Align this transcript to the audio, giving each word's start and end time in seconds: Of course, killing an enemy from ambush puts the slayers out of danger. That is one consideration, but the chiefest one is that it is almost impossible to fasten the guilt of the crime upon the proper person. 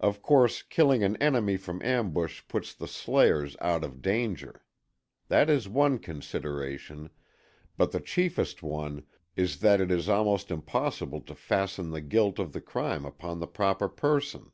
Of 0.00 0.22
course, 0.22 0.62
killing 0.62 1.02
an 1.04 1.18
enemy 1.18 1.58
from 1.58 1.82
ambush 1.82 2.42
puts 2.48 2.72
the 2.72 2.88
slayers 2.88 3.58
out 3.60 3.84
of 3.84 4.00
danger. 4.00 4.64
That 5.28 5.50
is 5.50 5.68
one 5.68 5.98
consideration, 5.98 7.10
but 7.76 7.92
the 7.92 8.00
chiefest 8.00 8.62
one 8.62 9.04
is 9.36 9.60
that 9.60 9.82
it 9.82 9.90
is 9.90 10.08
almost 10.08 10.50
impossible 10.50 11.20
to 11.20 11.34
fasten 11.34 11.90
the 11.90 12.00
guilt 12.00 12.38
of 12.38 12.54
the 12.54 12.62
crime 12.62 13.04
upon 13.04 13.38
the 13.38 13.46
proper 13.46 13.90
person. 13.90 14.50